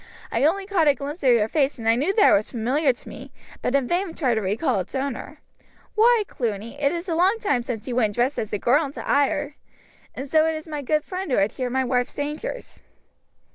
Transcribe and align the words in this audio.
"I 0.31 0.43
only 0.45 0.65
caught 0.65 0.87
a 0.87 0.95
glimpse 0.95 1.21
of 1.21 1.29
your 1.29 1.47
face 1.47 1.77
and 1.77 1.85
knew 1.99 2.11
that 2.15 2.29
it 2.31 2.33
was 2.33 2.49
familiar 2.49 2.91
to 2.91 3.07
me, 3.07 3.31
but 3.61 3.75
in 3.75 3.87
vain 3.87 4.15
tried 4.15 4.33
to 4.33 4.41
recall 4.41 4.79
its 4.79 4.95
owner. 4.95 5.41
Why, 5.93 6.23
Cluny, 6.27 6.81
it 6.81 6.91
is 6.91 7.07
a 7.07 7.13
long 7.13 7.37
time 7.39 7.61
since 7.61 7.87
you 7.87 7.95
went 7.95 8.15
dressed 8.15 8.39
as 8.39 8.51
a 8.51 8.57
girl 8.57 8.83
into 8.85 9.07
Ayr! 9.07 9.57
And 10.15 10.27
so 10.27 10.47
it 10.47 10.55
is 10.55 10.67
my 10.67 10.81
good 10.81 11.03
friend 11.03 11.29
who 11.29 11.37
had 11.37 11.51
shared 11.51 11.73
my 11.73 11.83
wife's 11.85 12.15
dangers." 12.15 12.79